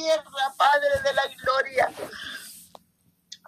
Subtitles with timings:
[0.00, 1.92] tierra, Padre de la gloria.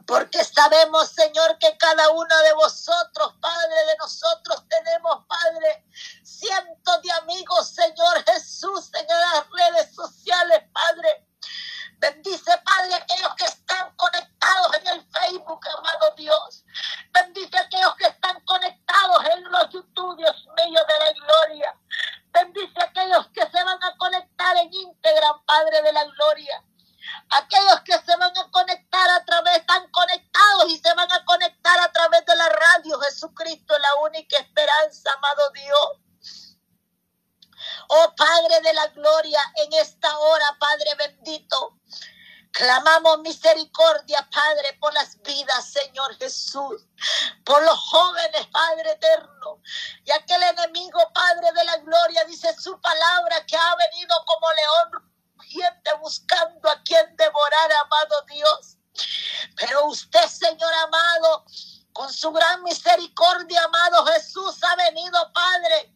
[0.06, 5.86] Porque sabemos, Señor, que cada uno de vosotros, Padre de nosotros, tenemos, Padre,
[6.22, 11.26] cientos de amigos, Señor Jesús, en las redes sociales, Padre.
[11.98, 16.64] Bendice, Padre, aquellos que están conectados en el Facebook, amado Dios.
[17.12, 21.76] Bendice aquellos que están conectados en los YouTube, Dios mío de la gloria.
[22.32, 26.64] Bendice aquellos que se van a conectar en Instagram, Padre de la gloria.
[27.28, 31.78] Aquellos que se van a conectar a través, están conectados y se van a conectar
[31.78, 32.98] a través de la radio.
[33.00, 36.56] Jesucristo, la única esperanza, amado Dios.
[37.88, 41.78] Oh Padre de la gloria, en esta hora, Padre bendito,
[42.50, 46.86] clamamos misericordia, Padre, por las vidas, Señor Jesús,
[47.44, 49.60] por los jóvenes, Padre eterno,
[50.04, 54.46] ya que el enemigo, Padre de la gloria, dice su palabra que ha venido como
[54.52, 55.11] león
[56.00, 58.76] buscando a quien devorar, amado Dios.
[59.56, 61.44] Pero usted, Señor amado,
[61.92, 65.94] con su gran misericordia, amado Jesús, ha venido, Padre,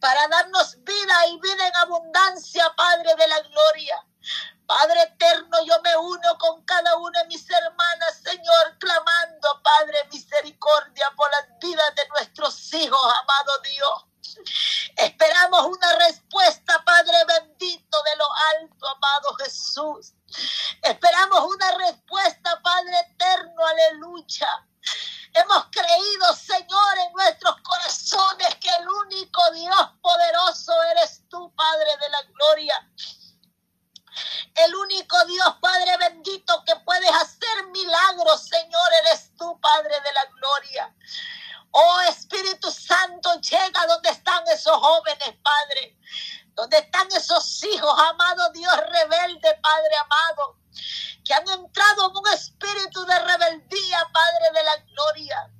[0.00, 4.06] para darnos vida y vida en abundancia, Padre de la gloria.
[4.66, 11.10] Padre eterno, yo me uno con cada una de mis hermanas, Señor, clamando, Padre, misericordia
[11.16, 14.04] por las vidas de nuestros hijos, amado Dios.
[14.96, 18.26] Esperamos una respuesta, Padre bendito de lo
[18.58, 20.14] alto, amado Jesús.
[20.82, 24.48] Esperamos una respuesta, Padre eterno, aleluya.
[25.34, 32.08] Hemos creído, Señor, en nuestros corazones que el único Dios poderoso eres tú, Padre de
[32.08, 32.90] la gloria.
[34.54, 40.24] El único Dios, Padre bendito, que puedes hacer milagros, Señor, eres tú, Padre de la
[40.26, 40.94] gloria.
[41.76, 45.98] Oh Espíritu Santo, llega donde están esos jóvenes, Padre.
[46.54, 50.58] Donde están esos hijos, amado Dios rebelde, Padre amado.
[51.24, 55.50] Que han entrado en un espíritu de rebeldía, Padre de la gloria.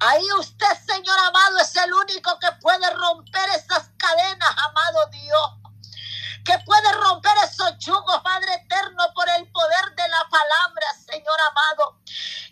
[0.00, 5.66] Ahí usted, Señor amado, es el único que puede romper esas cadenas, amado Dios
[6.46, 11.98] que puede romper esos yugos, Padre eterno, por el poder de la palabra, Señor amado.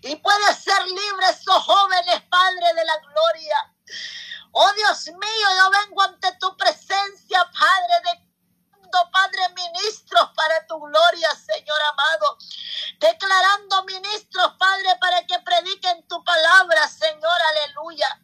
[0.03, 3.75] Y puede ser libre esos jóvenes, Padre de la gloria.
[4.51, 8.25] Oh Dios mío, yo vengo ante tu presencia, Padre de
[9.13, 12.39] Padre, ministros para tu gloria, Señor amado.
[13.01, 18.21] Declarando ministros, Padre, para que prediquen tu palabra, Señor, aleluya.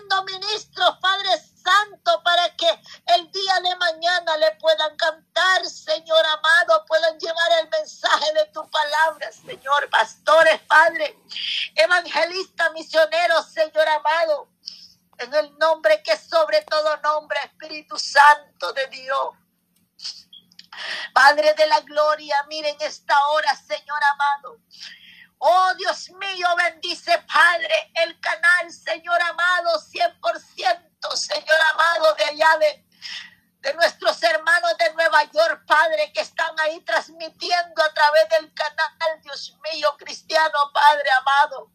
[0.00, 1.30] Declarando ministros, Padre
[1.62, 2.68] Santo, para que
[3.06, 8.68] el día de mañana le puedan cantar, Señor amado, puedan llevar el mensaje de tu
[8.70, 9.90] palabra, Señor.
[9.90, 11.18] Pastores, Padre,
[11.74, 14.48] evangelistas, misioneros, Señor amado
[15.20, 19.36] en el nombre que sobre todo nombre, Espíritu Santo de Dios.
[21.12, 24.60] Padre de la gloria, miren esta hora, Señor amado.
[25.42, 32.86] Oh Dios mío, bendice Padre el canal, Señor amado, 100%, Señor amado, de allá de,
[33.60, 39.20] de nuestros hermanos de Nueva York, Padre, que están ahí transmitiendo a través del canal,
[39.22, 41.70] Dios mío, cristiano, Padre amado.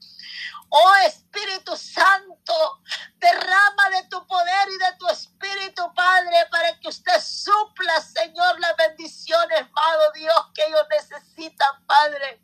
[0.69, 2.81] Oh Espíritu Santo,
[3.15, 8.75] derrama de tu poder y de tu Espíritu, Padre, para que usted supla, Señor, las
[8.75, 12.41] bendiciones, amado Dios, que ellos necesitan, Padre,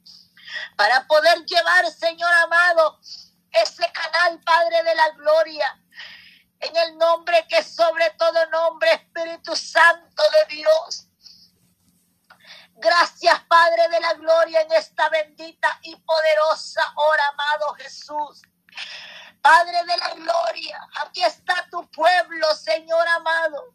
[0.75, 2.99] para poder llevar, Señor amado,
[3.51, 5.77] ese canal, Padre de la gloria.
[6.59, 11.07] En el nombre que sobre todo nombre, Espíritu Santo de Dios.
[12.75, 18.41] Gracias, Padre de la gloria, en esta bendita y poderosa hora, amado Jesús.
[19.41, 23.73] Padre de la gloria, aquí está tu pueblo, Señor amado.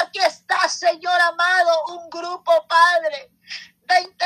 [0.00, 3.30] Aquí está, Señor amado, un grupo, Padre,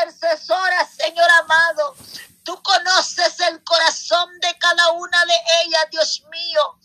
[0.07, 1.97] intercesoras, Señor amado.
[2.45, 5.35] Tú conoces el corazón de cada una de
[5.65, 6.79] ellas, Dios mío.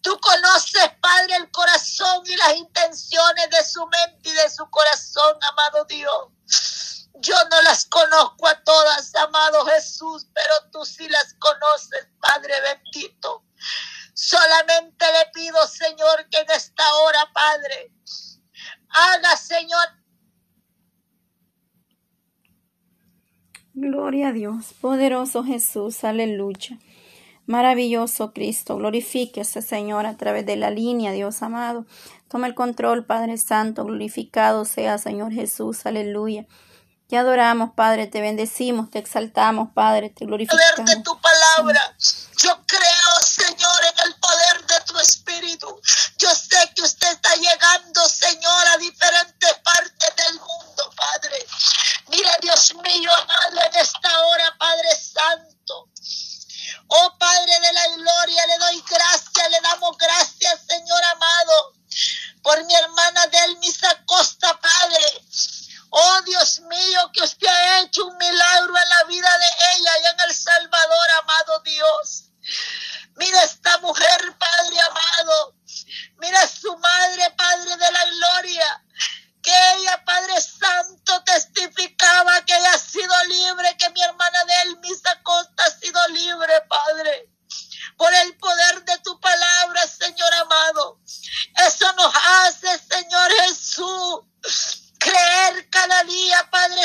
[0.00, 5.36] Tú conoces, Padre, el corazón y las intenciones de su mente y de su corazón,
[5.42, 7.08] amado Dios.
[7.16, 13.44] Yo no las conozco a todas, amado Jesús, pero tú sí las conoces, Padre bendito.
[14.14, 17.92] Solamente le pido, Señor, que en esta hora, Padre,
[18.88, 20.03] haga, Señor.
[23.76, 26.78] Gloria a Dios, poderoso Jesús, aleluya.
[27.46, 31.84] Maravilloso Cristo, glorifíquese Señor a través de la línea, Dios amado.
[32.28, 36.46] Toma el control, Padre Santo, glorificado sea Señor Jesús, aleluya.
[37.08, 41.02] Te adoramos, Padre, te bendecimos, te exaltamos, Padre, te glorificamos.
[41.02, 41.93] tu palabra.
[96.06, 96.82] día, Padre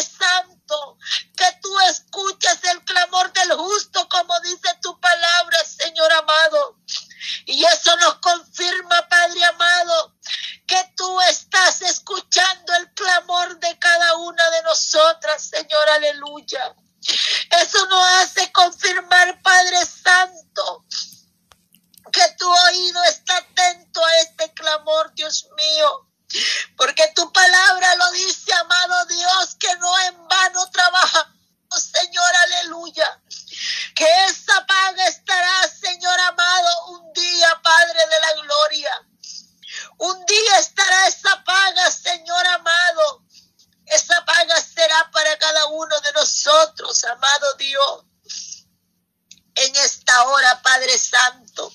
[50.80, 51.74] Padre Santo.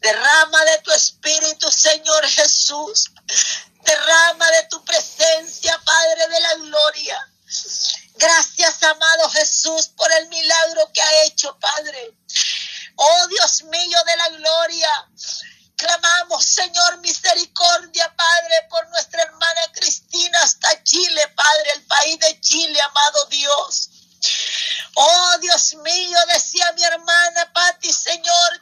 [0.00, 3.10] Derrama de tu Espíritu, Señor Jesús.
[3.82, 7.32] Derrama de tu presencia, Padre de la Gloria.
[8.14, 12.16] Gracias, amado Jesús, por el milagro que ha hecho, Padre.
[12.96, 15.10] Oh Dios mío de la Gloria.
[15.76, 22.80] Clamamos, Señor, misericordia, Padre, por nuestra hermana Cristina hasta Chile, Padre, el país de Chile,
[22.80, 23.90] amado Dios.
[24.94, 27.47] Oh Dios mío, decía mi hermana,
[27.92, 28.60] Señor,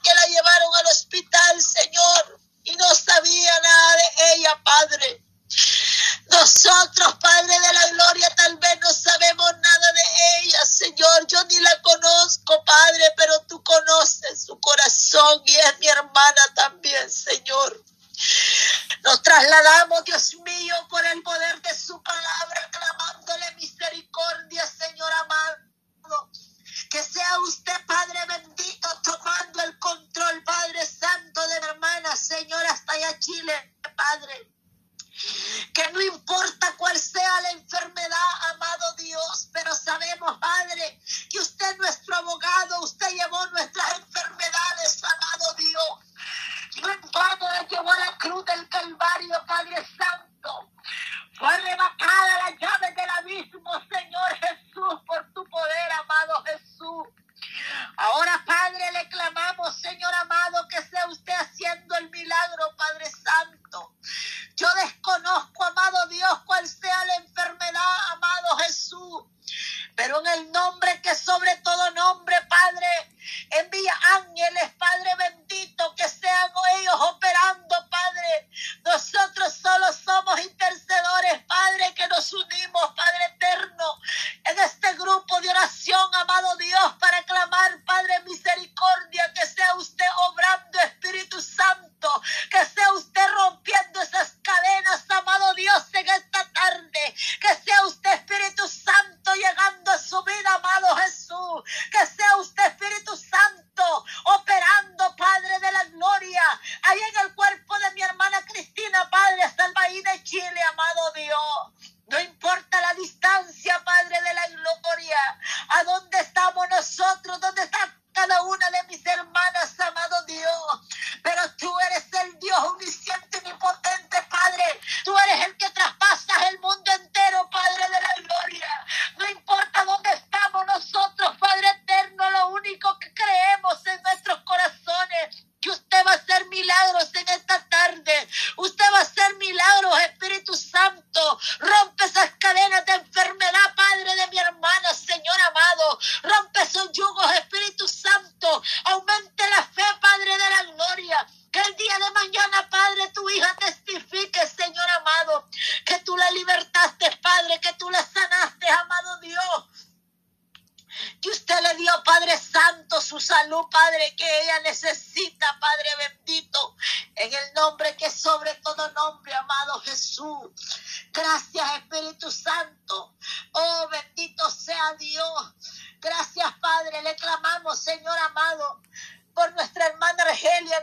[163.65, 165.06] Padre, que ella necesita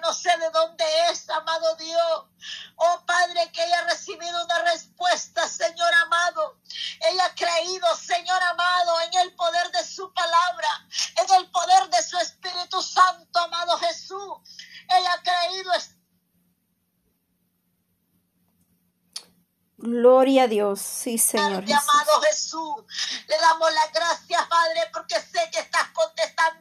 [0.04, 2.26] no sé de dónde es, amado Dios.
[2.76, 6.60] Oh Padre, que ella ha recibido una respuesta, Señor amado.
[7.00, 10.68] Ella ha creído, Señor amado, en el poder de su palabra,
[11.16, 14.34] en el poder de su Espíritu Santo, amado Jesús.
[14.90, 15.72] Ella ha creído.
[19.78, 21.64] Gloria a Dios, sí, Señor.
[21.64, 22.76] Amado Jesús,
[23.28, 26.53] le damos las gracias, Padre, porque sé que estás contestando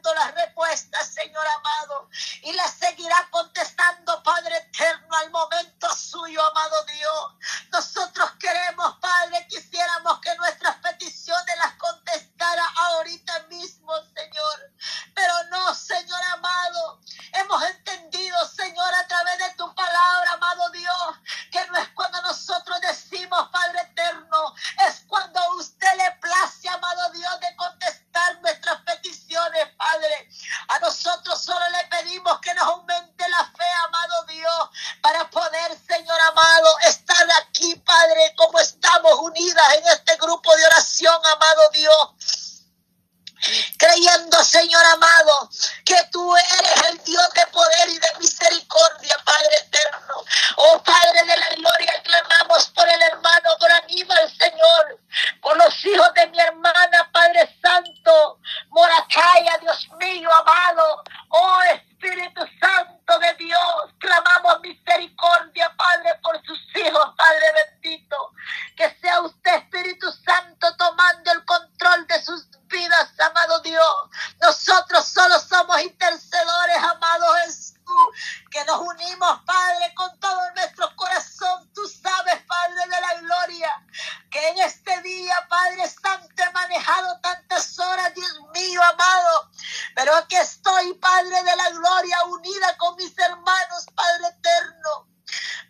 [79.19, 81.71] Padre, con todo nuestro corazón.
[81.73, 83.85] Tú sabes, Padre de la gloria,
[84.29, 89.51] que en este día, Padre Santo, he manejado tantas horas, Dios mío, amado.
[89.95, 95.07] Pero aquí estoy, Padre de la gloria, unida con mis hermanos, Padre eterno,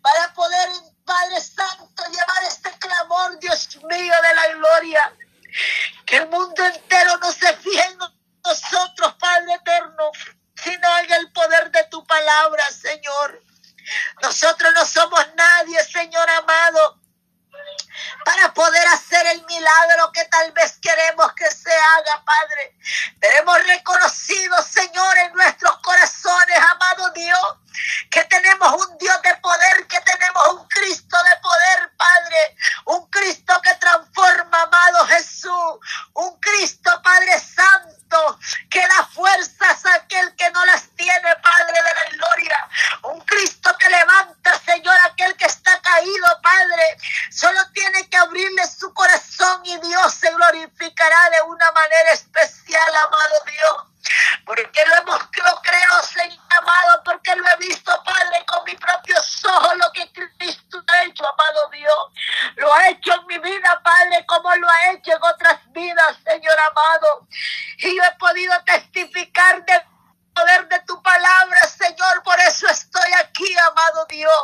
[0.01, 0.69] para poder,
[1.05, 5.13] Padre Santo, llevar este clamor, Dios mío, de la gloria.
[6.05, 7.99] Que el mundo entero no se fije en
[8.43, 10.11] nosotros, Padre eterno,
[10.63, 13.41] sino en el poder de tu palabra, Señor.
[14.21, 17.01] Nosotros no somos nadie, Señor amado,
[18.23, 22.77] para poder hacer el milagro que tal vez queremos que se haga, Padre.
[23.19, 27.57] Pero hemos reconocido, Señor, en nuestros corazones, amado Dios,
[28.09, 33.53] que tenemos un Dios de poder, que tenemos un Cristo de poder, Padre, un Cristo
[33.61, 35.79] que transforma, amado Jesús,
[36.33, 41.93] un Cristo, Padre Santo, que da fuerzas a aquel que no las tiene, Padre de
[41.93, 42.69] la gloria,
[43.03, 46.97] un Cristo que levanta, Señor, aquel que está caído, Padre,
[47.29, 53.35] solo tiene que abrirle su corazón y Dios se glorificará de una manera especial, amado
[53.45, 53.87] Dios.
[54.45, 59.45] Porque lo hemos, lo creo, Señor amado, porque lo he visto, Padre, con mis propios
[59.45, 62.07] ojos, lo que Cristo ha hecho, amado Dios.
[62.55, 66.57] Lo ha hecho en mi vida, Padre, como lo ha hecho en otras vidas, Señor
[66.59, 67.27] amado.
[67.79, 69.81] Y yo he podido testificar del
[70.33, 72.23] poder de tu palabra, Señor.
[72.23, 74.43] Por eso estoy aquí, amado Dios,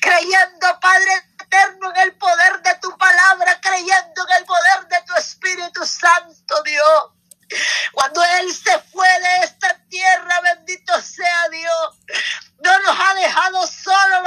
[0.00, 5.14] creyendo, Padre eterno, en el poder de tu palabra, creyendo en el poder de tu
[5.16, 7.10] Espíritu Santo, Dios.
[7.92, 11.98] Cuando Él se fue de esta tierra, bendito sea Dios,
[12.62, 14.19] no nos ha dejado solo,